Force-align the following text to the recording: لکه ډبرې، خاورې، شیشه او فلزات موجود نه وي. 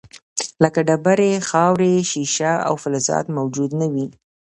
لکه 0.63 0.79
ډبرې، 0.87 1.31
خاورې، 1.49 1.93
شیشه 2.11 2.51
او 2.67 2.73
فلزات 2.83 3.25
موجود 3.37 3.71
نه 3.79 3.87
وي. 3.93 4.07